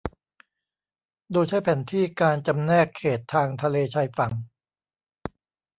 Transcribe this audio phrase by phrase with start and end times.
[1.31, 4.33] โดยใช้แผนที่การจำแนกเขตทางทะเลชายฝั่ง